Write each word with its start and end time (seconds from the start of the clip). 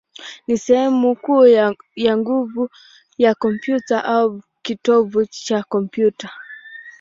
ni 0.47 0.57
sehemu 0.57 1.15
kuu 1.15 1.45
ya 1.97 2.17
nguvu 2.17 2.69
ya 3.17 3.35
kompyuta, 3.35 4.03
au 4.03 4.41
kitovu 4.61 5.25
cha 5.25 5.63
kompyuta. 5.63 6.29